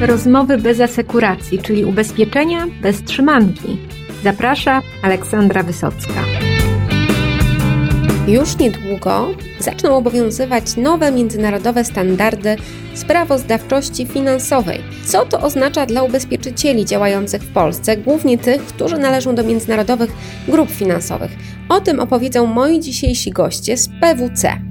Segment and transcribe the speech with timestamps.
[0.00, 3.78] Rozmowy bez asekuracji, czyli ubezpieczenia bez trzymanki.
[4.24, 6.12] Zaprasza Aleksandra Wysocka.
[8.28, 9.28] Już niedługo
[9.58, 12.56] zaczną obowiązywać nowe międzynarodowe standardy
[12.94, 14.80] sprawozdawczości finansowej.
[15.04, 20.10] Co to oznacza dla ubezpieczycieli działających w Polsce, głównie tych, którzy należą do międzynarodowych
[20.48, 21.30] grup finansowych?
[21.68, 24.65] O tym opowiedzą moi dzisiejsi goście z PWC.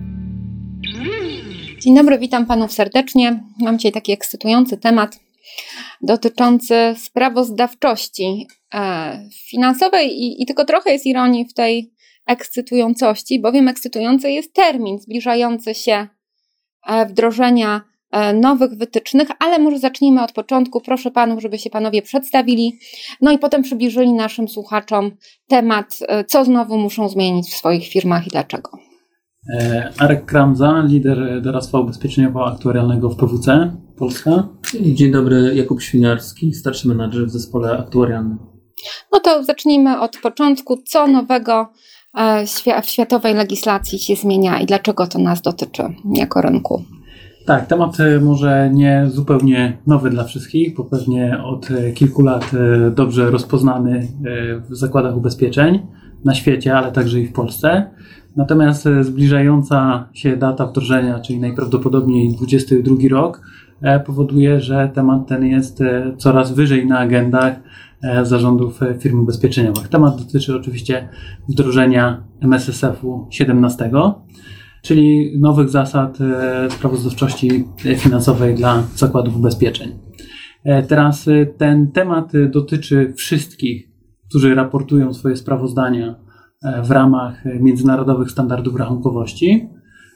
[1.86, 3.44] Dzień dobry, witam panów serdecznie.
[3.60, 5.20] Mam dzisiaj taki ekscytujący temat
[6.02, 11.94] dotyczący sprawozdawczości e, finansowej i, i tylko trochę jest ironii w tej
[12.26, 16.08] ekscytującości, bowiem ekscytujący jest termin zbliżający się
[16.88, 20.82] e, wdrożenia e, nowych wytycznych, ale może zacznijmy od początku.
[20.82, 22.80] Proszę panów, żeby się panowie przedstawili,
[23.22, 25.12] no i potem przybliżyli naszym słuchaczom
[25.48, 28.85] temat, co znowu muszą zmienić w swoich firmach i dlaczego.
[29.54, 34.48] E, Arek Kramza, lider doradztwa ubezpieczeniowo-aktuarialnego w PWC Polska.
[34.82, 38.38] Dzień dobry, Jakub Świniarski, starszy menadżer w zespole aktuarialnym.
[39.14, 40.78] No to zacznijmy od początku.
[40.78, 41.72] Co nowego
[42.18, 42.46] e,
[42.84, 45.84] w światowej legislacji się zmienia i dlaczego to nas dotyczy
[46.14, 46.84] jako rynku?
[47.46, 52.52] Tak, temat e, może nie zupełnie nowy dla wszystkich, bo pewnie od kilku lat
[52.92, 54.08] dobrze rozpoznany
[54.70, 55.88] w zakładach ubezpieczeń
[56.26, 57.92] na świecie, ale także i w Polsce.
[58.36, 63.42] Natomiast e, zbliżająca się data wdrożenia, czyli najprawdopodobniej 22 rok,
[63.82, 67.56] e, powoduje, że temat ten jest e, coraz wyżej na agendach
[68.24, 69.88] zarządów firm ubezpieczeniowych.
[69.88, 71.10] Temat dotyczy oczywiście
[71.50, 73.92] wdrożenia MSSF-u 17,
[74.82, 76.18] czyli nowych zasad
[76.70, 77.66] sprawozdawczości
[77.98, 79.92] finansowej dla zakładów ubezpieczeń.
[80.88, 81.26] Teraz
[81.58, 83.90] ten temat dotyczy wszystkich,
[84.30, 86.25] którzy raportują swoje sprawozdania
[86.84, 89.70] w ramach międzynarodowych standardów rachunkowości,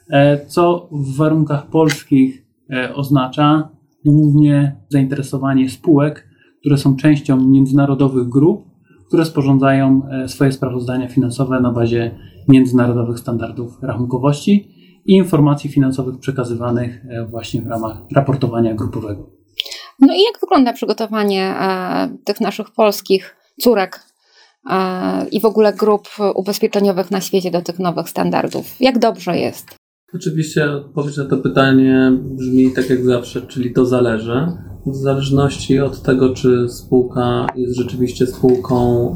[0.09, 3.69] e, co w warunkach polskich e, oznacza
[4.05, 6.27] głównie zainteresowanie spółek,
[6.59, 8.65] które są częścią międzynarodowych grup,
[9.07, 12.11] które sporządzają swoje sprawozdania finansowe na bazie
[12.47, 14.71] międzynarodowych standardów rachunkowości
[15.05, 19.29] i informacji finansowych przekazywanych właśnie w ramach raportowania grupowego.
[19.99, 21.55] No i jak wygląda przygotowanie
[22.23, 24.08] tych naszych polskich córek
[25.31, 28.75] i w ogóle grup ubezpieczeniowych na świecie do tych nowych standardów?
[28.79, 29.65] Jak dobrze jest?
[30.15, 34.47] Oczywiście odpowiedź na to pytanie brzmi tak jak zawsze, czyli to zależy.
[34.85, 39.09] W zależności od tego, czy spółka jest rzeczywiście spółką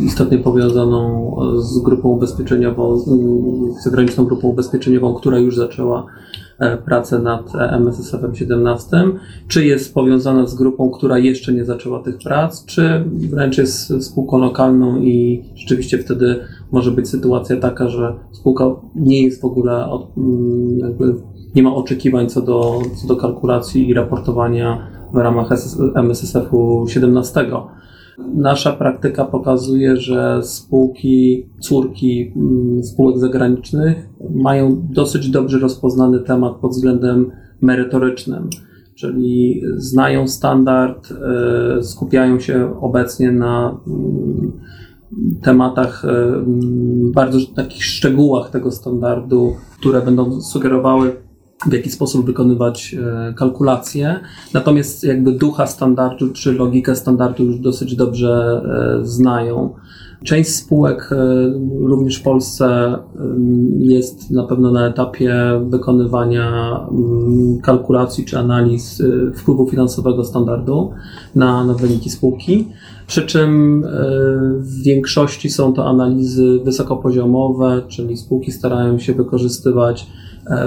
[0.00, 6.43] e, istotnie powiązaną z grupą ubezpieczeniową, z zagraniczną grupą ubezpieczeniową, która już zaczęła E,
[6.84, 8.96] pracę nad MSSF-em 17,
[9.48, 14.38] czy jest powiązana z grupą, która jeszcze nie zaczęła tych prac, czy wręcz jest spółką
[14.38, 16.36] lokalną i rzeczywiście wtedy
[16.72, 21.14] może być sytuacja taka, że spółka nie jest w ogóle, mm, jakby
[21.54, 25.48] nie ma oczekiwań co do, co do kalkulacji i raportowania w ramach
[25.94, 27.46] MSSF-u 17.
[28.18, 36.70] Nasza praktyka pokazuje, że spółki, córki mm, spółek zagranicznych mają dosyć dobrze rozpoznany temat pod
[36.70, 37.30] względem
[37.60, 38.50] merytorycznym,
[38.94, 41.08] czyli znają standard,
[41.78, 44.52] e, skupiają się obecnie na mm,
[45.42, 51.16] tematach, e, mm, bardzo takich szczegółach tego standardu, które będą sugerowały
[51.66, 54.20] w jaki sposób wykonywać e, kalkulacje.
[54.54, 58.62] Natomiast jakby ducha standardu czy logikę standardu już dosyć dobrze
[59.00, 59.74] e, znają.
[60.24, 61.16] Część spółek e,
[61.80, 62.98] również w Polsce
[63.78, 65.34] jest na pewno na etapie
[65.68, 69.02] wykonywania mm, kalkulacji czy analiz
[69.34, 70.90] wpływu finansowego standardu
[71.34, 72.68] na, na wyniki spółki.
[73.06, 73.84] Przy czym
[74.58, 80.06] w większości są to analizy wysokopoziomowe, czyli spółki starają się wykorzystywać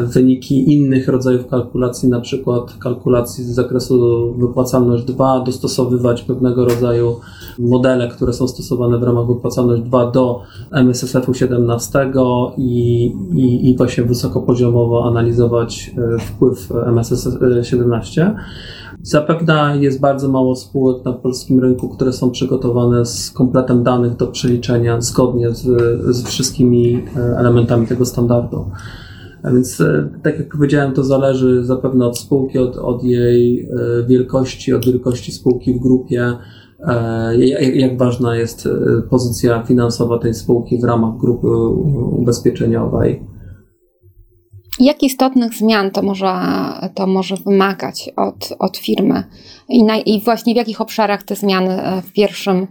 [0.04, 7.16] wyniki innych rodzajów kalkulacji, na przykład kalkulacji z zakresu wypłacalność 2, dostosowywać pewnego rodzaju
[7.60, 12.12] modele, które są stosowane w ramach wypłacalność 2 do MSSF-u 17
[12.58, 18.36] i, i, i właśnie wysokopoziomowo analizować e, wpływ MSSF 17.
[19.02, 24.28] Zapewne jest bardzo mało spółek na polskim rynku, które są przygotowane z kompletem danych do
[24.28, 25.66] przeliczenia zgodnie z,
[26.16, 28.66] z wszystkimi e, elementami tego standardu.
[29.44, 34.06] A więc, e, tak jak powiedziałem, to zależy zapewne od spółki, od, od jej e,
[34.08, 36.34] wielkości, od wielkości spółki w grupie,
[36.80, 38.70] e, jak, ważna jest
[39.10, 41.48] pozycja finansowa tej spółki w ramach grupy
[42.22, 43.24] ubezpieczeniowej.
[44.80, 46.34] Jak istotnych zmian to może,
[46.94, 49.24] to może wymagać od, od firmy
[49.70, 52.68] I, na, i właśnie w jakich obszarach te zmiany w, pierwszym,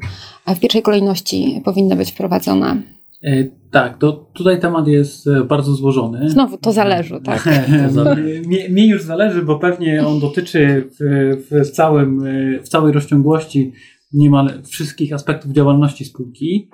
[0.46, 2.95] w pierwszej kolejności powinny być wprowadzone?
[3.24, 6.30] E, tak, to tutaj temat jest e, bardzo złożony.
[6.30, 7.48] Znowu to zależy, tak?
[8.70, 12.20] Mnie już zależy, bo pewnie on dotyczy w, w, całym,
[12.62, 13.72] w całej rozciągłości
[14.12, 16.70] niemal wszystkich aspektów działalności spółki.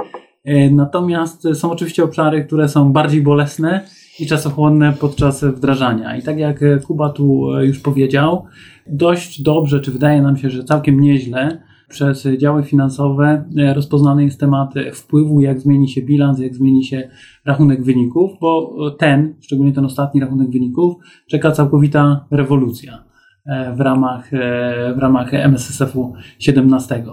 [0.71, 3.81] Natomiast są oczywiście obszary, które są bardziej bolesne
[4.21, 6.17] i czasochłonne podczas wdrażania.
[6.17, 8.45] I tak jak Kuba tu już powiedział,
[8.87, 11.63] dość dobrze, czy wydaje nam się, że całkiem nieźle
[11.93, 17.09] przez działy finansowe e, rozpoznany jest temat wpływu, jak zmieni się bilans, jak zmieni się
[17.45, 20.95] rachunek wyników, bo ten, szczególnie ten ostatni rachunek wyników,
[21.29, 23.05] czeka całkowita rewolucja
[23.47, 27.05] e, w ramach, e, w ramach MSSF-u 17.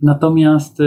[0.00, 0.78] Natomiast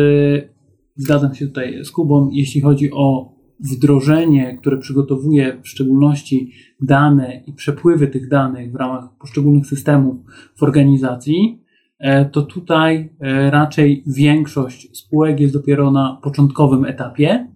[0.95, 6.51] zgadzam się tutaj z Kubą, jeśli chodzi o wdrożenie, które przygotowuje w szczególności
[6.81, 10.15] dane i przepływy tych danych w ramach poszczególnych systemów
[10.55, 11.64] w organizacji, E,
[12.31, 17.47] to tutaj e, raczej większość spółek jest dopiero na początkowym etapie,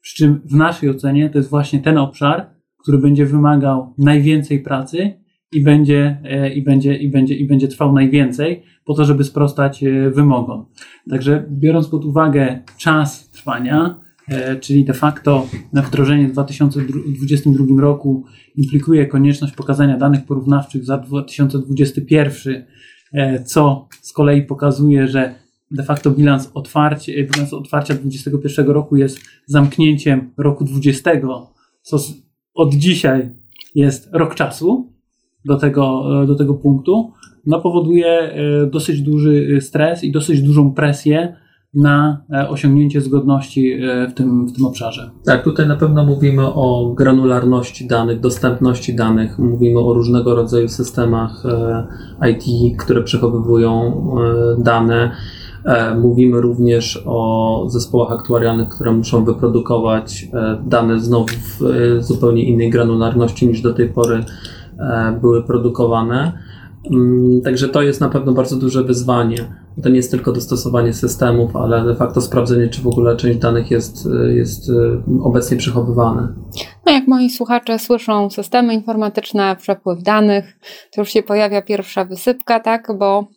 [0.00, 2.46] przy czym w naszej ocenie to jest właśnie ten obszar,
[2.78, 5.20] który będzie wymagał najwięcej pracy
[5.52, 9.84] i będzie, e, i będzie, i będzie, i będzie trwał najwięcej po to, żeby sprostać
[10.12, 10.66] wymogom.
[11.10, 14.00] Także biorąc pod uwagę czas trwania,
[14.60, 18.24] czyli de facto na wdrożenie w 2022 roku
[18.56, 22.66] implikuje konieczność pokazania danych porównawczych za 2021 E,
[23.44, 25.34] co z kolei pokazuje, że
[25.70, 31.10] de facto bilans, otwarcie, bilans otwarcia 2021 roku jest zamknięciem roku 20,
[31.82, 31.96] co
[32.54, 33.30] od dzisiaj
[33.74, 34.92] jest rok czasu
[35.44, 37.12] do tego, do tego punktu,
[37.46, 41.36] no powoduje e, dosyć duży stres i dosyć dużą presję
[41.76, 45.10] na e, osiągnięcie zgodności e, w tym, w tym obszarze.
[45.24, 51.46] Tak, tutaj na pewno mówimy o granularności danych, dostępności danych, mówimy o różnego rodzaju systemach
[51.46, 54.06] e, IT, które przechowywują
[54.58, 55.10] dane.
[56.02, 60.28] Mówimy również o zespołach aktuarialnych, które muszą wyprodukować
[60.66, 61.60] dane znowu w
[62.00, 64.24] zupełnie innej granularności niż do tej pory
[65.20, 66.32] były produkowane.
[66.92, 69.65] Mm, także to jest na pewno bardzo duże wyzwanie.
[69.82, 73.70] To nie jest tylko dostosowanie systemów, ale de facto sprawdzenie, czy w ogóle część danych
[73.70, 74.72] jest, jest y,
[75.22, 76.34] obecnie przechowywana.
[76.86, 80.58] No jak moi słuchacze słyszą systemy informatyczne, przepływ danych,
[80.94, 83.28] to już się pojawia pierwsza wysypka, tak, bo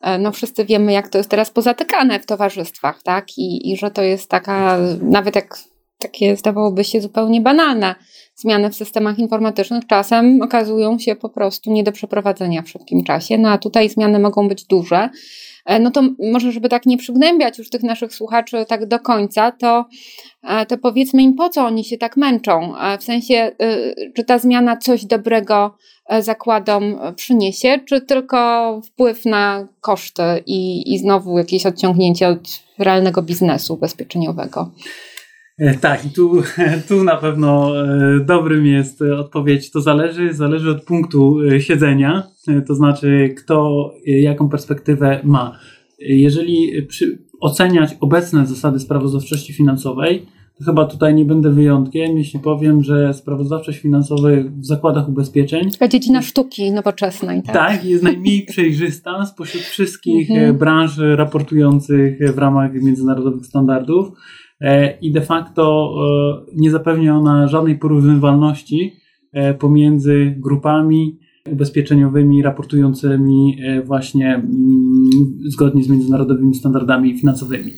[0.00, 3.90] e, no wszyscy wiemy, jak to jest teraz pozatykane w towarzystwach, tak, i, i że
[3.90, 5.58] to jest taka, nawet jak
[5.98, 7.94] takie zdawałoby się zupełnie banalne
[8.34, 13.38] zmiany w systemach informatycznych czasem okazują się po prostu nie do przeprowadzenia w szybkim czasie.
[13.38, 15.08] No a tutaj zmiany mogą być duże.
[15.66, 16.02] E, no to
[16.32, 19.84] może, żeby tak nie przygnębiać już tych naszych słuchaczy tak do końca, to,
[20.42, 22.78] e, to powiedzmy im, po co oni się tak męczą.
[22.78, 23.52] E, w sensie,
[24.16, 25.76] czy ta zmiana coś dobrego
[26.20, 33.74] zakładom przyniesie, czy tylko wpływ na koszty i, i znowu jakieś odciągnięcie od realnego biznesu
[33.74, 34.70] ubezpieczeniowego.
[35.58, 36.42] E, tak, i tu,
[36.88, 39.70] tu na pewno e, dobrym jest odpowiedź.
[39.70, 42.22] To zależy, zależy od punktu e, siedzenia,
[42.66, 45.58] to znaczy kto jaką perspektywę ma.
[45.98, 50.26] Jeżeli przy, oceniać obecne zasady sprawozdawczości finansowej,
[50.58, 54.28] to chyba tutaj nie będę wyjątkiem, jeśli powiem, że sprawozdawczość finansowa
[54.58, 55.70] w zakładach ubezpieczeń.
[55.70, 57.42] Taka dziedzina sztuki nowoczesnej.
[57.42, 60.58] Tak, tak jest najmniej przejrzysta spośród wszystkich mhm.
[60.58, 64.08] branż raportujących w ramach międzynarodowych standardów.
[64.62, 68.92] E, i de facto e, nie zapewnia ona żadnej porównywalności
[69.32, 71.18] e, pomiędzy grupami
[71.52, 74.50] ubezpieczeniowymi raportującymi właśnie mm,
[75.46, 77.72] zgodnie z międzynarodowymi standardami finansowymi.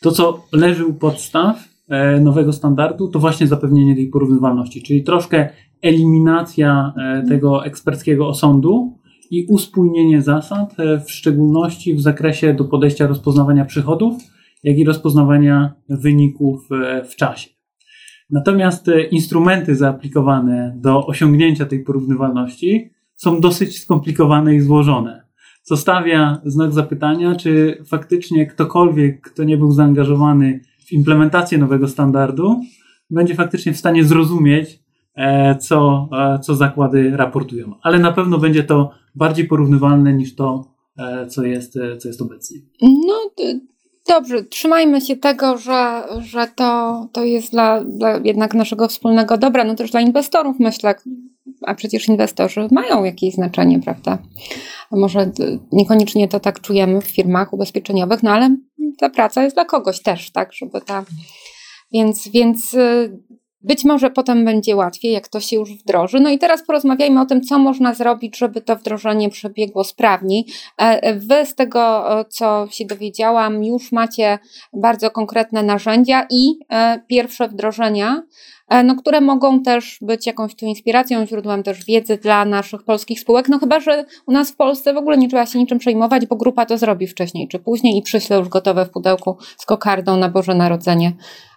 [0.00, 1.72] To, co leży u podstaw
[2.20, 5.48] nowego standardu, to właśnie zapewnienie tej porównywalności, czyli troszkę
[5.82, 6.94] eliminacja
[7.28, 8.98] tego eksperckiego osądu
[9.30, 14.14] i uspójnienie zasad, w szczególności w zakresie do podejścia rozpoznawania przychodów
[14.62, 17.50] jak i rozpoznawania wyników e, w czasie.
[18.30, 25.22] Natomiast e, instrumenty zaaplikowane do osiągnięcia tej porównywalności są dosyć skomplikowane i złożone,
[25.62, 32.60] co stawia znak zapytania, czy faktycznie ktokolwiek, kto nie był zaangażowany w implementację nowego standardu,
[33.10, 34.82] będzie faktycznie w stanie zrozumieć,
[35.14, 36.08] e, co,
[36.42, 37.74] co zakłady raportują.
[37.82, 40.72] Ale na pewno będzie to bardziej porównywalne niż to,
[41.28, 42.58] co jest, co jest obecnie.
[42.82, 43.30] No,
[44.08, 49.64] Dobrze, trzymajmy się tego, że, że to, to jest dla, dla jednak naszego wspólnego dobra,
[49.64, 50.94] no też dla inwestorów myślę,
[51.62, 54.18] a przecież inwestorzy mają jakieś znaczenie, prawda?
[54.90, 55.30] Może
[55.72, 58.56] niekoniecznie to tak czujemy w firmach ubezpieczeniowych, no ale
[58.98, 61.04] ta praca jest dla kogoś też, tak, żeby ta.
[61.92, 63.18] Więc, więc y,
[63.64, 66.20] być może potem będzie łatwiej, jak to się już wdroży.
[66.20, 70.46] No i teraz porozmawiajmy o tym, co można zrobić, żeby to wdrożenie przebiegło sprawniej.
[70.78, 74.38] E, wy z tego, co się dowiedziałam, już macie
[74.72, 76.58] bardzo konkretne narzędzia i
[77.08, 78.22] pierwsze wdrożenia.
[78.72, 83.20] E, no, które mogą też być jakąś tu inspiracją, źródłem też wiedzy dla naszych polskich
[83.20, 83.48] spółek.
[83.48, 86.36] No chyba, że u nas w Polsce w ogóle nie trzeba się niczym przejmować, bo
[86.36, 90.28] grupa to zrobi wcześniej czy później i przyśle już gotowe w pudełku z kokardą na
[90.28, 91.12] Boże Narodzenie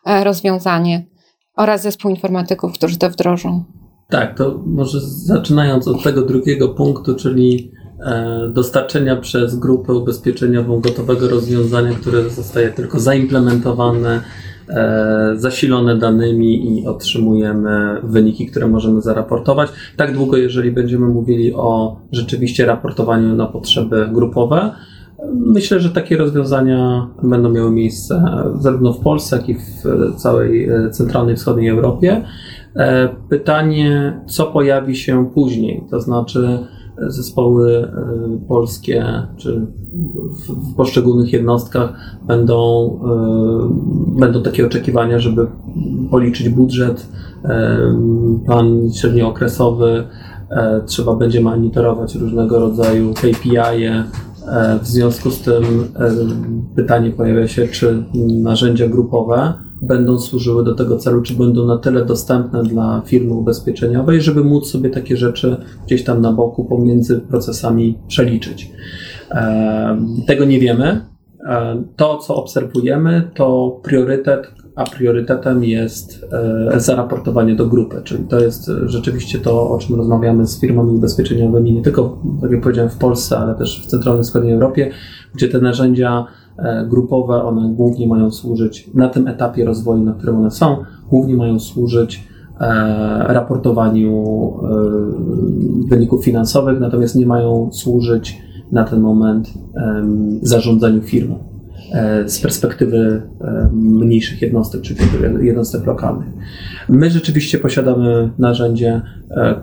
[0.05, 1.14] e, rozwiązanie
[1.55, 3.63] oraz zespół informatyków, którzy to wdrożą.
[4.09, 11.29] Tak, to może zaczynając od tego drugiego punktu, czyli e, dostarczenia przez grupę ubezpieczeniową gotowego
[11.29, 14.21] rozwiązania, które zostaje tylko zaimplementowane
[14.69, 19.69] E, zasilone danymi i otrzymujemy wyniki, które możemy zaraportować.
[19.97, 24.71] Tak długo, jeżeli będziemy mówili o rzeczywiście raportowaniu na potrzeby grupowe,
[25.33, 28.25] Myślę, że takie rozwiązania będą miały miejsce
[28.59, 32.23] zarówno w Polsce, jak i w całej centralnej wschodniej Europie.
[32.75, 36.59] E, pytanie, co pojawi się później, to znaczy
[36.97, 39.05] zespoły e, polskie
[39.37, 39.67] czy
[40.49, 41.93] w poszczególnych jednostkach
[42.27, 42.91] będą,
[44.15, 45.47] e, będą takie oczekiwania, żeby
[46.11, 47.09] policzyć budżet,
[47.43, 47.77] e,
[48.45, 50.03] plan średniookresowy,
[50.85, 53.49] trzeba będzie monitorować różnego rodzaju KPI.
[53.49, 54.03] -e.
[54.81, 55.63] W związku z tym
[56.75, 58.03] pytanie pojawia się, czy
[58.43, 64.21] narzędzia grupowe będą służyły do tego celu, czy będą na tyle dostępne dla firmy ubezpieczeniowej,
[64.21, 68.71] żeby móc sobie takie rzeczy gdzieś tam na boku pomiędzy procesami przeliczyć.
[70.27, 71.05] Tego nie wiemy.
[71.95, 76.25] To, co obserwujemy, to priorytet, a priorytetem jest
[76.73, 81.73] e, zaraportowanie do grupy, czyli to jest rzeczywiście to, o czym rozmawiamy z firmami ubezpieczeniowymi,
[81.73, 84.91] nie tylko, tak jak powiedziałem, w Polsce, ale też w centralnej wschodniej Europie,
[85.33, 86.25] gdzie te narzędzia
[86.57, 90.77] E, grupowe, one głównie mają służyć na tym etapie rozwoju, na którym one są,
[91.09, 92.27] głównie mają służyć
[92.59, 94.23] e, raportowaniu
[94.63, 98.41] e, wyników finansowych, natomiast nie mają służyć
[98.71, 99.53] na ten moment
[100.41, 101.54] zarządzaniu firmą
[102.25, 103.21] z perspektywy
[103.73, 104.99] mniejszych jednostek, czyli
[105.41, 106.27] jednostek lokalnych.
[106.89, 109.01] My rzeczywiście posiadamy narzędzie,
[109.31, 109.61] e,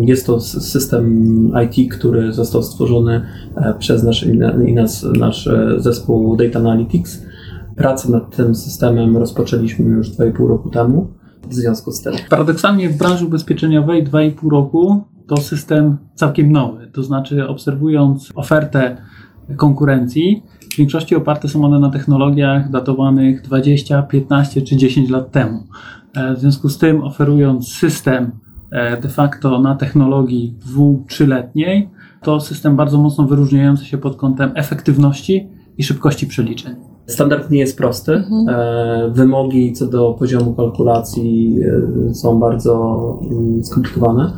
[0.00, 3.22] jest to system IT, który został stworzony
[3.56, 4.26] e, przez nasz,
[4.66, 7.22] i nas, nasz e, zespół Data Analytics.
[7.76, 11.08] Pracę nad tym systemem rozpoczęliśmy już 2,5 roku temu.
[11.48, 12.14] W związku z tym.
[12.30, 16.90] Paradoksalnie w branży ubezpieczeniowej 2,5 roku to system całkiem nowy.
[16.92, 18.96] To znaczy, obserwując ofertę
[19.56, 20.42] konkurencji,
[20.78, 25.62] większości oparte są one na technologiach datowanych 20, 15 czy 10 lat temu.
[26.16, 28.30] E, w związku z tym, oferując system
[28.70, 31.88] e, de facto na technologii dwu, trzyletniej,
[32.22, 36.74] to system bardzo mocno wyróżniający się pod kątem efektywności i szybkości przeliczeń.
[37.06, 38.12] Standard nie jest prosty.
[38.12, 38.48] Mhm.
[38.48, 41.58] E, wymogi co do poziomu kalkulacji
[42.12, 42.98] są bardzo
[43.30, 44.32] mm, skomplikowane.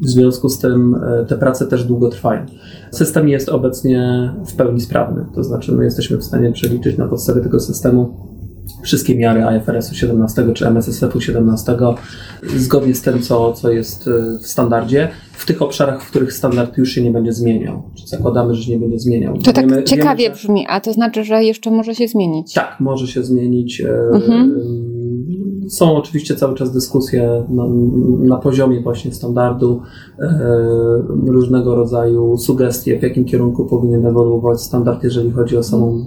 [0.00, 0.96] W związku z tym
[1.28, 2.46] te prace też długo trwają.
[2.90, 7.40] System jest obecnie w pełni sprawny, to znaczy my jesteśmy w stanie przeliczyć na podstawie
[7.40, 8.14] tego systemu
[8.82, 11.76] wszystkie miary IFRS-u 17 czy MSSF-u 17
[12.56, 16.78] zgodnie z tym, co, co jest y, w standardzie, w tych obszarach, w których standard
[16.78, 17.82] już się nie będzie zmieniał.
[17.94, 19.38] Czy zakładamy, że się nie będzie zmieniał.
[19.38, 20.40] To tak wiemy, ciekawie wiemy, że...
[20.40, 22.52] brzmi, a to znaczy, że jeszcze może się zmienić.
[22.52, 23.80] Tak, może się zmienić.
[23.80, 24.60] Y, mhm.
[25.68, 27.64] Są oczywiście cały czas dyskusje na,
[28.18, 29.82] na poziomie właśnie standardu,
[30.18, 30.48] e,
[31.26, 36.04] różnego rodzaju sugestie, w jakim kierunku powinien ewoluować standard, jeżeli chodzi o samą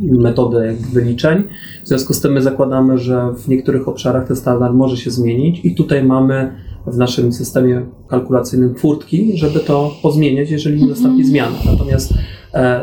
[0.00, 1.42] metodę wyliczeń.
[1.84, 5.64] W związku z tym my zakładamy, że w niektórych obszarach ten standard może się zmienić
[5.64, 6.52] i tutaj mamy
[6.86, 11.28] w naszym systemie kalkulacyjnym furtki, żeby to pozmieniać, jeżeli nie nastąpi mhm.
[11.28, 11.56] zmiana.
[11.72, 12.14] Natomiast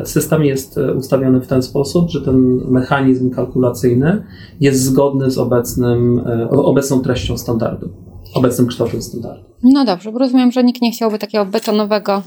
[0.04, 4.24] system jest e, ustawiony w ten sposób, że ten mechanizm kalkulacyjny
[4.60, 7.90] jest zgodny z obecnym, e, obecną treścią standardu,
[8.36, 9.44] obecnym kształtem standardu.
[9.64, 12.24] No dobrze, bo rozumiem, że nikt nie chciałby takiego betonowego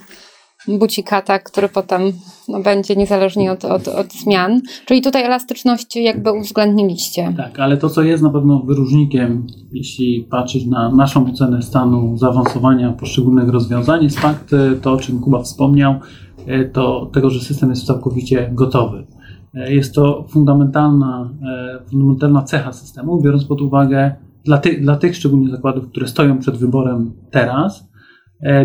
[0.69, 2.03] bucikata, który potem
[2.49, 4.61] no, będzie niezależnie od, od, od, zmian.
[4.87, 7.35] Czyli tutaj elastyczność jakby uwzględniliście.
[7.37, 12.93] Tak, ale to, co jest na pewno wyróżnikiem, jeśli patrzeć na naszą ocenę stanu zaawansowania
[12.93, 14.51] poszczególnych rozwiązań, jest fakt,
[14.83, 16.01] to o czym Kuba wspomniał, e,
[16.73, 19.07] to tego, że system jest całkowicie gotowy.
[19.55, 25.17] E, jest to fundamentalna, e, fundamentalna cecha systemu, biorąc pod uwagę dla, ty, dla tych
[25.17, 27.93] szczególnie zakładów, które stoją przed wyborem teraz,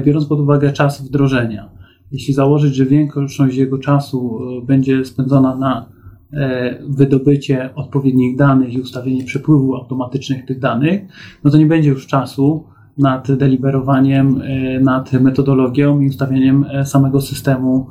[0.06, 1.78] biorąc pod uwagę czas wdrożenia
[2.12, 5.90] jeśli założyć, że większość jego czasu e, będzie spędzona na
[6.34, 11.02] e, wydobycie odpowiednich danych i ustawienie przepływu automatycznych tych danych,
[11.44, 12.64] no to nie będzie już czasu
[12.98, 17.88] nad deliberowaniem, e, nad metodologią i ustawieniem samego systemu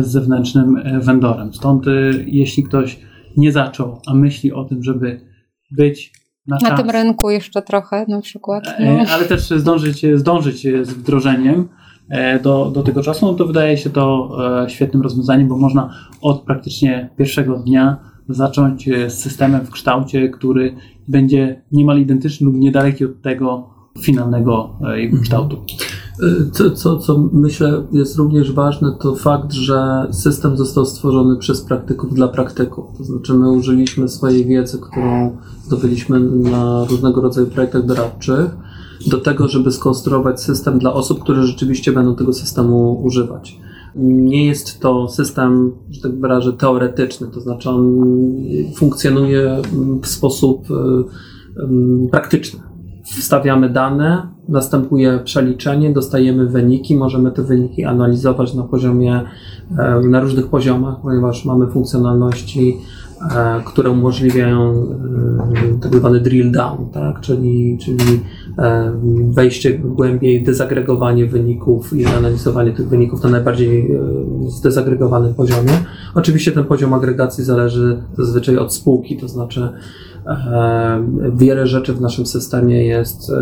[0.00, 1.54] z zewnętrznym vendorem.
[1.54, 1.84] Stąd
[2.26, 3.00] jeśli ktoś
[3.36, 5.20] nie zaczął, a myśli o tym, żeby
[5.70, 6.12] być
[6.46, 8.68] na, na tym rynku jeszcze trochę na przykład.
[8.78, 9.04] E, no.
[9.10, 11.68] Ale też zdążyć, zdążyć z wdrożeniem
[12.08, 14.30] e, do, do tego czasu, no to wydaje się to
[14.64, 17.96] e, świetnym rozwiązaniem, bo można od praktycznie pierwszego dnia
[18.28, 20.74] zacząć z systemem w kształcie, który
[21.08, 25.22] będzie niemal identyczny lub niedaleki od tego finalnego jego mhm.
[25.22, 25.56] kształtu.
[26.52, 32.14] Co, co, co myślę jest również ważne, to fakt, że system został stworzony przez praktyków
[32.14, 32.98] dla praktyków.
[32.98, 38.56] To znaczy, my użyliśmy swojej wiedzy, którą zdobyliśmy na różnego rodzaju projektach doradczych,
[39.06, 43.60] do tego, żeby skonstruować system dla osób, które rzeczywiście będą tego systemu używać.
[43.96, 48.00] Nie jest to system, że tak wyrażę, teoretyczny, to znaczy on
[48.76, 49.62] funkcjonuje
[50.02, 50.66] w sposób
[52.10, 52.69] praktyczny
[53.18, 59.20] wstawiamy dane, następuje przeliczenie, dostajemy wyniki, możemy te wyniki analizować na poziomie,
[59.78, 62.76] e, na różnych poziomach, ponieważ mamy funkcjonalności,
[63.64, 67.20] które umożliwiają e, tak zwany drill down, tak?
[67.20, 68.20] czyli, czyli
[69.30, 73.98] wejście głębiej, dezagregowanie wyników i analizowanie tych wyników na najbardziej
[74.48, 75.72] zdezagregowanym poziomie.
[76.14, 79.68] Oczywiście ten poziom agregacji zależy zazwyczaj od spółki, to znaczy
[81.34, 83.32] Wiele rzeczy w naszym systemie jest,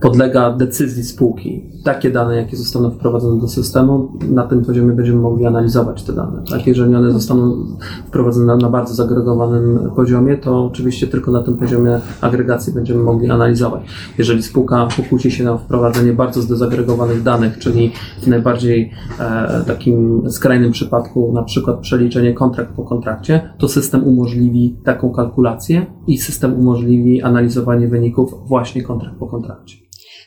[0.00, 1.64] podlega decyzji spółki.
[1.84, 6.42] Takie dane, jakie zostaną wprowadzone do systemu, na tym poziomie będziemy mogli analizować te dane.
[6.50, 6.66] Tak?
[6.66, 7.66] Jeżeli one zostaną
[8.06, 13.30] wprowadzone na, na bardzo zagregowanym poziomie, to oczywiście tylko na tym poziomie agregacji będziemy mogli
[13.30, 13.82] analizować.
[14.18, 17.92] Jeżeli spółka pokusi się na wprowadzenie bardzo zdezagregowanych danych, czyli
[18.22, 24.76] w najbardziej e, takim skrajnym przypadku, na przykład przeliczenie kontrakt po kontrakcie, to system umożliwi
[24.84, 29.76] taką kalkulację i system umożliwi analizowanie wyników właśnie kontrakt po kontrakcie.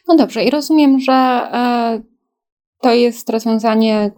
[0.07, 2.01] No dobrze, i rozumiem, że e,
[2.81, 4.11] to jest rozwiązanie,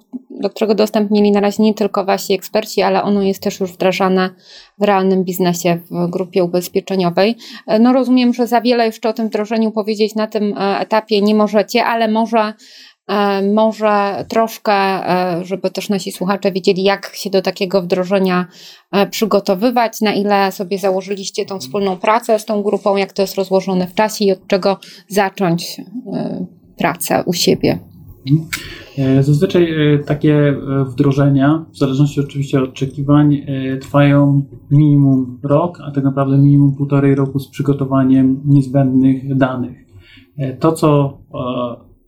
[0.43, 3.71] do którego dostęp mieli na razie nie tylko wasi eksperci, ale ono jest też już
[3.71, 4.29] wdrażane
[4.77, 7.35] w realnym biznesie w grupie ubezpieczeniowej.
[7.67, 11.21] E, no rozumiem, że za wiele jeszcze o tym wdrożeniu powiedzieć na tym e, etapie
[11.21, 12.53] nie możecie, ale może
[13.07, 14.73] E, może troszkę,
[15.41, 18.47] żeby też nasi słuchacze wiedzieli, jak się do takiego wdrożenia
[19.11, 23.87] przygotowywać, na ile sobie założyliście tą wspólną pracę z tą grupą, jak to jest rozłożone
[23.87, 25.81] w czasie i od czego zacząć
[26.77, 27.92] pracę u siebie.
[29.21, 29.67] Zazwyczaj
[30.05, 30.55] takie
[30.87, 33.45] wdrożenia, w zależności oczywiście od oczekiwań,
[33.81, 39.77] trwają minimum rok, a tak naprawdę minimum półtorej roku z przygotowaniem niezbędnych danych.
[40.59, 41.17] To, co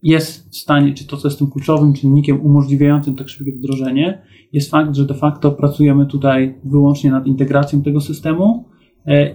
[0.04, 4.22] jest w stanie, czy to, co jest tym kluczowym czynnikiem umożliwiającym tak szybkie wdrożenie,
[4.54, 8.75] jest fakt, że de facto pracujemy tutaj wyłącznie nad integracją tego systemu e,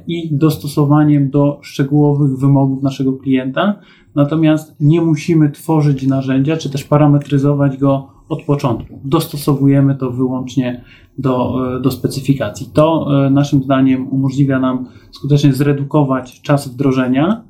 [0.06, 3.80] i dostosowaniem do szczegółowych wymogów naszego klienta.
[4.14, 9.00] Natomiast nie musimy tworzyć narzędzia, czy też parametryzować go od początku.
[9.04, 10.84] Dostosowujemy to wyłącznie
[11.18, 12.70] do, e, do specyfikacji.
[12.72, 17.44] To e, naszym zdaniem umożliwia nam skutecznie zredukować czas wdrożenia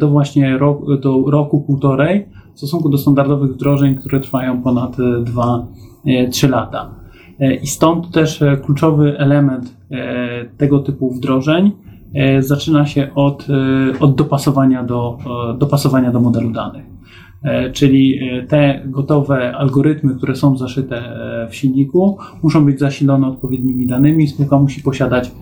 [0.00, 0.58] do właśnie
[1.02, 4.96] do roku, półtorej, w stosunku do standardowych wdrożeń, które trwają ponad
[6.06, 6.94] 2-3 e, lata.
[7.40, 9.78] E, I stąd też e, kluczowy element
[10.56, 11.72] tego typu wdrożeń
[12.38, 13.46] zaczyna się od,
[14.00, 15.18] od dopasowania, do,
[15.58, 16.84] dopasowania do modelu danych.
[17.42, 23.26] E, czyli e, te gotowe algorytmy, które są zaszyte e, w silniku, muszą być zasilone
[23.26, 24.28] odpowiednimi danymi.
[24.28, 25.32] Spółka musi posiadać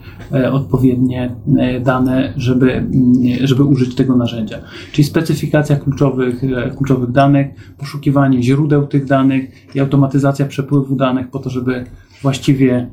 [0.52, 1.30] odpowiednie
[1.84, 2.92] dane, żeby, mm,
[3.40, 4.58] żeby użyć tego narzędzia.
[4.92, 6.42] Czyli specyfikacja kluczowych,
[6.76, 11.84] kluczowych danych, poszukiwanie źródeł tych danych i automatyzacja przepływu danych po to, żeby
[12.22, 12.90] właściwie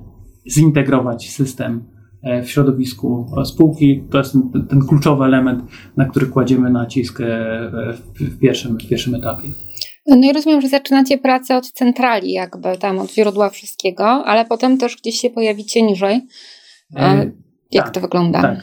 [0.47, 1.81] zintegrować system
[2.23, 4.03] E, w środowisku spółki.
[4.09, 5.63] To jest ten, ten kluczowy element,
[5.97, 7.25] na który kładziemy nacisk e,
[8.15, 9.47] w pierwszym, w pierwszym etapie.
[10.07, 14.77] No i rozumiem, że zaczynacie pracę od centrali, jakby tam od źródła wszystkiego, ale potem
[14.77, 16.21] też gdzieś się pojawicie niżej.
[16.95, 17.31] E,
[17.71, 18.41] jak tak, to wygląda?
[18.41, 18.61] Tak.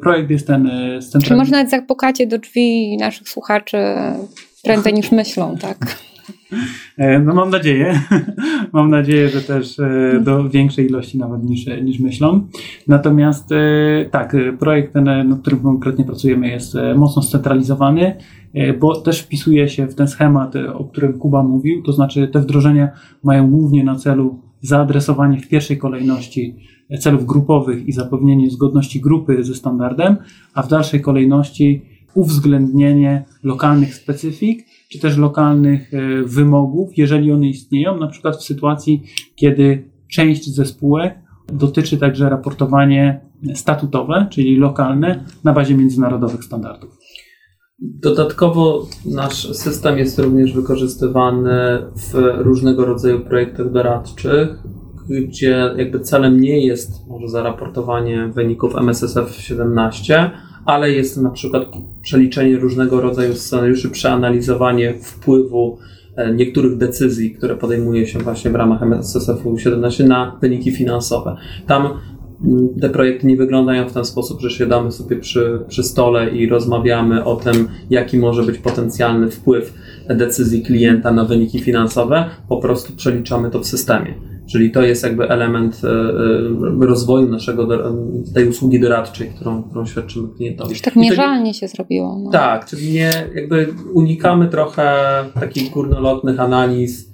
[0.00, 1.28] Projekt jest ten centralny.
[1.28, 3.78] Czy może nawet zapukacie do drzwi naszych słuchaczy
[4.62, 5.96] prędzej niż myślą, tak?
[6.98, 8.00] E, no mam nadzieję.
[8.72, 12.46] mam nadzieję, że też e, do większej ilości nawet niż, niż myślą.
[12.88, 13.56] Natomiast e,
[14.10, 18.16] tak, projekt ten, nad którym konkretnie pracujemy jest mocno scentralizowany,
[18.80, 22.90] bo też wpisuje się w ten schemat, o którym Kuba mówił, to znaczy te wdrożenia
[23.24, 26.56] mają głównie na celu zaadresowanie w pierwszej kolejności
[27.00, 30.16] celów grupowych i zapewnienie zgodności grupy ze standardem,
[30.54, 31.82] a w dalszej kolejności
[32.14, 39.02] uwzględnienie lokalnych specyfik czy też lokalnych e, wymogów, jeżeli one istnieją, na przykład w sytuacji,
[39.34, 41.18] kiedy część ze spółek
[41.52, 43.20] dotyczy także raportowanie
[43.54, 47.01] statutowe, czyli lokalne, na bazie międzynarodowych standardów.
[47.78, 54.48] Dodatkowo nasz system jest również wykorzystywany w różnego rodzaju projektach doradczych,
[55.08, 60.30] gdzie jakby celem nie jest może zaraportowanie wyników MSSF 17,
[60.64, 61.62] ale jest na przykład
[62.02, 65.78] przeliczenie różnego rodzaju scenariuszy, przeanalizowanie wpływu
[66.16, 71.36] e, niektórych decyzji, które podejmuje się właśnie w ramach MSSF 17 na wyniki finansowe.
[71.66, 71.88] Tam
[72.80, 77.24] te projekty nie wyglądają w ten sposób, że siadamy sobie przy, przy stole i rozmawiamy
[77.24, 79.74] o tym, jaki może być potencjalny wpływ
[80.08, 84.14] decyzji klienta na wyniki finansowe, po prostu przeliczamy to w systemie.
[84.46, 87.68] Czyli to jest jakby element e, e, rozwoju naszego,
[88.34, 90.70] tej usługi doradczej, którą, którą świadczymy klientowi.
[90.70, 92.18] Już tak mierzalnie się zrobiło.
[92.24, 92.30] No.
[92.30, 94.94] Tak, czyli nie, jakby unikamy trochę
[95.40, 97.11] takich górnolotnych analiz,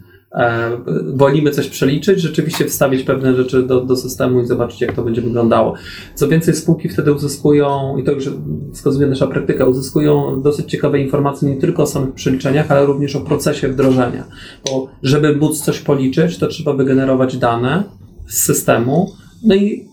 [1.15, 5.23] wolimy coś przeliczyć, rzeczywiście wstawić pewne rzeczy do, do systemu i zobaczyć, jak to będzie
[5.23, 5.75] wyglądało.
[6.15, 8.31] Co więcej, spółki wtedy uzyskują, i to już
[8.75, 13.21] wskazuje nasza praktyka, uzyskują dosyć ciekawe informacje nie tylko o samych przeliczeniach, ale również o
[13.21, 14.25] procesie wdrożenia.
[14.67, 17.85] Bo żeby móc coś policzyć, to trzeba wygenerować dane
[18.27, 19.13] z systemu,
[19.45, 19.89] no i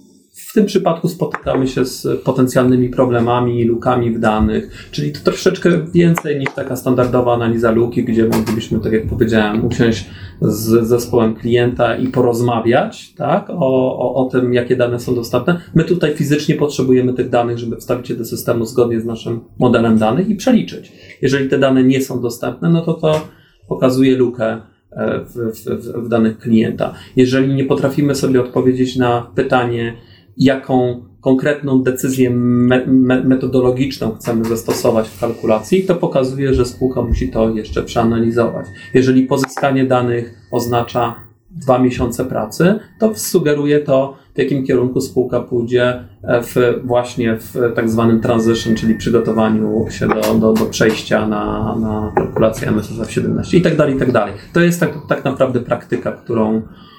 [0.55, 6.49] tym przypadku spotykamy się z potencjalnymi problemami, lukami w danych, czyli to troszeczkę więcej niż
[6.55, 10.05] taka standardowa analiza luki, gdzie moglibyśmy, tak jak powiedziałem, usiąść
[10.41, 15.61] z zespołem klienta i porozmawiać tak, o, o, o tym, jakie dane są dostępne.
[15.75, 19.97] My tutaj fizycznie potrzebujemy tych danych, żeby wstawić je do systemu zgodnie z naszym modelem
[19.97, 20.91] danych i przeliczyć.
[21.21, 23.27] Jeżeli te dane nie są dostępne, no to to
[23.67, 26.93] pokazuje lukę e, w, w, w danych klienta.
[27.15, 29.97] Jeżeli nie potrafimy sobie odpowiedzieć na pytanie,
[30.37, 37.29] jaką konkretną decyzję me me metodologiczną chcemy zastosować w kalkulacji, to pokazuje, że spółka musi
[37.29, 38.65] to jeszcze przeanalizować.
[38.93, 41.15] Jeżeli pozyskanie danych oznacza
[41.51, 47.89] dwa miesiące pracy, to sugeruje to, w jakim kierunku spółka pójdzie w, właśnie w tak
[47.89, 53.61] zwanym transition, czyli przygotowaniu się do, do, do przejścia na, na kalkulację MSSF 17 i
[53.61, 54.33] tak dalej, i tak dalej.
[54.53, 56.94] To jest tak, tak naprawdę praktyka, którą E,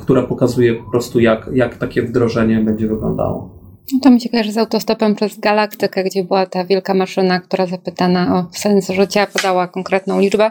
[0.00, 3.64] która pokazuje po prostu, jak, jak takie wdrożenie będzie wyglądało.
[3.92, 7.66] No to mi się kojarzy z autostopem przez galaktykę, gdzie była ta wielka maszyna, która
[7.66, 10.50] zapytana o sens życia, podała konkretną liczbę.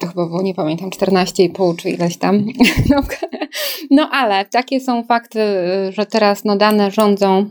[0.00, 2.44] To chyba było, nie pamiętam, 14,5 czy ileś tam.
[2.90, 3.02] No,
[3.90, 5.40] no ale takie są fakty,
[5.88, 7.50] że teraz no, dane rządzą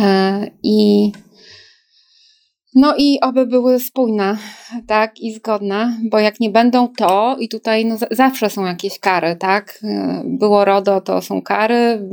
[0.00, 1.12] e, i
[2.76, 4.36] no i oby były spójne,
[4.86, 9.36] tak, i zgodne, bo jak nie będą to, i tutaj no, zawsze są jakieś kary,
[9.36, 9.80] tak?
[10.24, 12.08] Było RODO, to są kary.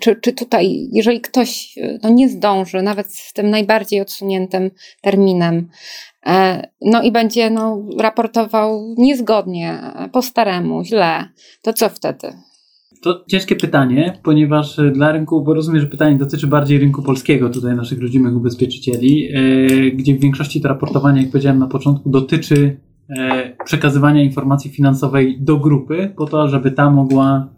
[0.00, 4.70] Czy, czy tutaj, jeżeli ktoś no, nie zdąży, nawet z tym najbardziej odsuniętym
[5.02, 5.68] terminem,
[6.26, 9.78] e, no i będzie no, raportował niezgodnie,
[10.12, 11.24] po staremu, źle,
[11.62, 12.32] to co wtedy?
[13.02, 17.50] To ciężkie pytanie, ponieważ e, dla rynku, bo rozumiem, że pytanie dotyczy bardziej rynku polskiego,
[17.50, 22.76] tutaj naszych rodzimych ubezpieczycieli, e, gdzie w większości to raportowanie, jak powiedziałem na początku, dotyczy
[23.08, 27.48] e, przekazywania informacji finansowej do grupy, po to, żeby ta mogła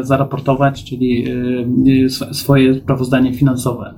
[0.00, 1.24] zaraportować, czyli
[2.32, 3.94] swoje sprawozdanie finansowe.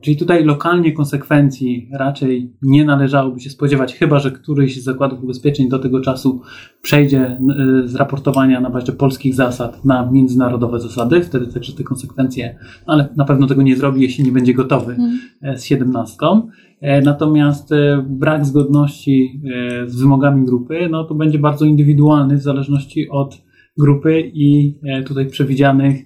[0.00, 5.68] Czyli tutaj lokalnie konsekwencji raczej nie należałoby się spodziewać, chyba że któryś z zakładów ubezpieczeń
[5.68, 6.42] do tego czasu
[6.82, 7.38] przejdzie
[7.84, 11.22] y, z raportowania na bazie polskich zasad na międzynarodowe zasady.
[11.22, 14.96] Wtedy także te konsekwencje, no ale na pewno tego nie zrobi, jeśli nie będzie gotowy
[14.96, 15.58] hmm.
[15.58, 16.48] z siedemnastką.
[16.80, 19.40] E, natomiast e, brak zgodności
[19.86, 23.42] z wymogami grupy, no to będzie bardzo indywidualny w zależności od
[23.78, 25.96] grupy i tutaj przewidzianych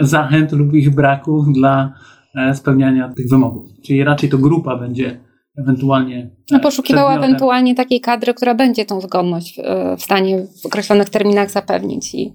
[0.00, 2.17] zachęt lub ich braku dla E,
[2.54, 3.70] spełniania tych wymogów.
[3.82, 5.20] Czyli raczej to grupa będzie
[5.58, 6.30] ewentualnie.
[6.50, 11.50] No, poszukiwała ewentualnie takiej kadry, która będzie tą zgodność e, w stanie w określonych terminach
[11.50, 12.14] zapewnić.
[12.14, 12.32] I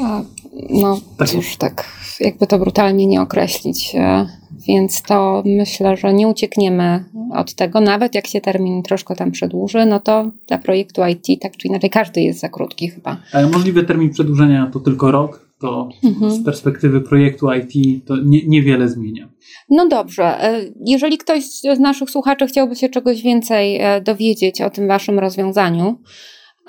[0.00, 0.24] e,
[0.70, 1.28] no tak.
[1.28, 1.84] cóż, tak
[2.20, 3.96] jakby to brutalnie nie określić.
[4.68, 9.86] Więc to myślę, że nie uciekniemy od tego, nawet jak się termin troszkę tam przedłuży,
[9.86, 13.16] no to dla projektu IT tak czy inaczej każdy jest za krótki chyba.
[13.52, 16.30] Możliwy termin przedłużenia to tylko rok, to mhm.
[16.30, 19.28] z perspektywy projektu IT to nie, niewiele zmienia.
[19.70, 20.44] No dobrze.
[20.44, 25.18] E, jeżeli ktoś z naszych słuchaczy chciałby się czegoś więcej e, dowiedzieć o tym waszym
[25.18, 25.98] rozwiązaniu,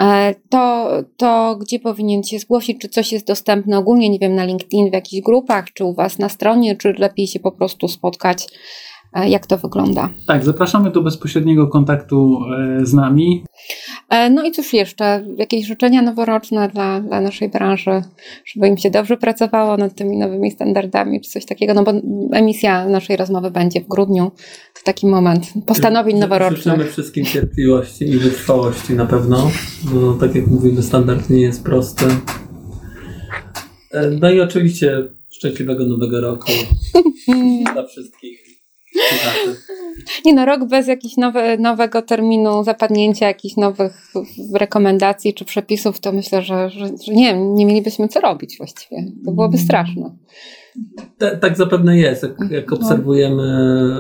[0.02, 2.82] e, to, to gdzie powinien się zgłosić?
[2.82, 6.20] Czy coś jest dostępne ogólnie, nie wiem, na LinkedIn, w jakichś grupach, czy u was
[6.20, 8.48] na stronie, czy lepiej się po prostu spotkać?
[9.28, 10.10] Jak to wygląda?
[10.28, 12.40] Tak, zapraszamy do bezpośredniego kontaktu
[12.84, 13.44] z nami.
[14.10, 18.02] E, no i cóż jeszcze, jakieś życzenia noworoczne dla, dla naszej branży,
[18.46, 21.94] żeby im się dobrze pracowało nad tymi nowymi standardami, czy coś takiego, no bo
[22.32, 24.32] emisja naszej rozmowy będzie w grudniu,
[24.74, 26.64] to taki moment postanowień noworocznych.
[26.64, 29.52] Życzymy wszystkim cierpliwości i wytrwałości na pewno,
[29.84, 32.06] bo tak jak mówimy, standard nie jest prosty.
[33.92, 36.52] E, no i oczywiście szczęśliwego nowego roku
[37.74, 38.55] dla wszystkich.
[40.26, 44.12] Nie no, rok bez jakiegoś nowe, nowego terminu zapadnięcia, jakichś nowych
[44.54, 48.98] rekomendacji czy przepisów, to myślę, że, że, że nie, nie mielibyśmy co robić właściwie.
[49.26, 50.12] To byłoby straszne.
[51.18, 52.24] Tak, tak zapewne jest.
[52.24, 52.78] Jak, jak no.
[52.78, 53.44] obserwujemy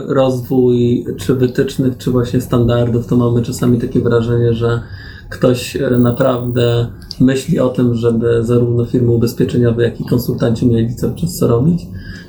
[0.07, 4.81] rozwój czy wytycznych, czy właśnie standardów, to mamy czasami takie wrażenie, że
[5.29, 6.87] ktoś e, naprawdę
[7.19, 11.81] myśli o tym, żeby zarówno firmy ubezpieczeniowe, jak i konsultanci mieli cały czas co robić.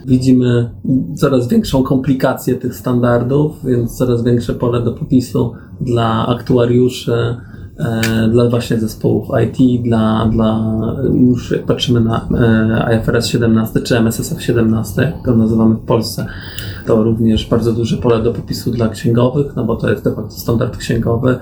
[0.07, 0.71] Widzimy
[1.16, 7.37] coraz większą komplikację tych standardów, więc coraz większe pole do popisu dla aktuariuszy,
[8.31, 10.77] dla właśnie zespołów IT, dla, dla
[11.15, 16.27] już jak patrzymy na e, IFRS 17 czy MSSF 17, jak go nazywamy w Polsce,
[16.87, 20.31] to również bardzo duże pole do popisu dla księgowych, no bo to jest de facto
[20.31, 21.39] standard księgowy.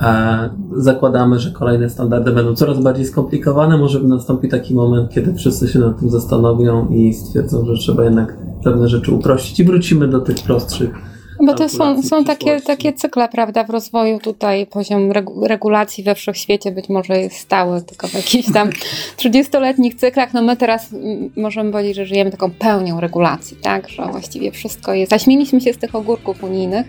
[0.00, 3.78] E, zakładamy, że kolejne standardy będą coraz bardziej skomplikowane.
[3.78, 8.36] Może nastąpi taki moment, kiedy wszyscy się nad tym zastanowią i stwierdzą, że trzeba jednak
[8.64, 13.28] pewne rzeczy uprościć i wrócimy do tych prostszych bo to są, są takie, takie cykle,
[13.28, 18.52] prawda, w rozwoju tutaj poziom regulacji we wszechświecie być może jest stały, tylko w jakichś
[18.52, 18.70] tam
[19.20, 20.34] 30-letnich cyklach.
[20.34, 20.88] No my teraz
[21.36, 25.10] możemy powiedzieć, że żyjemy taką pełnią regulacji, tak, że właściwie wszystko jest.
[25.10, 26.86] Zaśmieliśmy się z tych ogórków unijnych,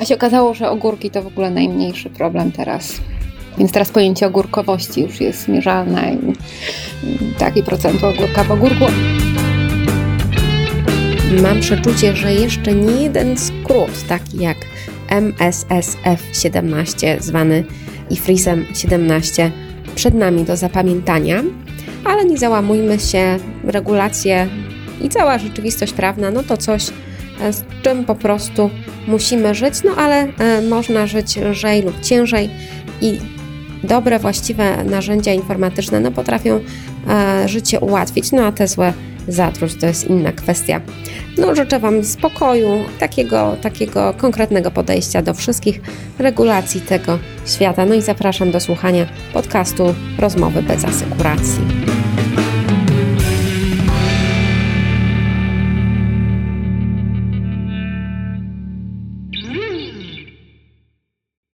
[0.00, 3.00] a się okazało, że ogórki to w ogóle najmniejszy problem teraz.
[3.58, 8.84] Więc teraz pojęcie ogórkowości już jest mierzalne i taki procent ogórka w ogórku.
[11.40, 14.56] Mam przeczucie, że jeszcze nie jeden skrót, taki jak
[15.08, 17.64] MSSF 17, zwany
[18.10, 19.50] IFRISem 17,
[19.94, 21.42] przed nami do zapamiętania,
[22.04, 24.48] ale nie załamujmy się, regulacje
[25.00, 26.88] i cała rzeczywistość prawna, no to coś,
[27.40, 28.70] e, z czym po prostu
[29.06, 32.50] musimy żyć, no ale e, można żyć lżej lub ciężej
[33.00, 33.18] i
[33.84, 36.60] dobre, właściwe narzędzia informatyczne no, potrafią
[37.08, 38.92] e, życie ułatwić, no a te złe
[39.28, 40.80] zatruć, to jest inna kwestia.
[41.38, 45.80] No, życzę Wam spokoju, takiego, takiego konkretnego podejścia do wszystkich
[46.18, 47.86] regulacji tego świata.
[47.86, 52.01] No i zapraszam do słuchania podcastu Rozmowy bez asekuracji.